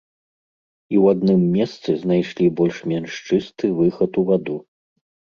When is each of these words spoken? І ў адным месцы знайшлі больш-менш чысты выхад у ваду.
І 0.93 0.99
ў 1.01 1.03
адным 1.15 1.41
месцы 1.57 1.89
знайшлі 2.05 2.47
больш-менш 2.59 3.19
чысты 3.27 3.65
выхад 3.81 4.11
у 4.23 4.23
ваду. 4.31 4.57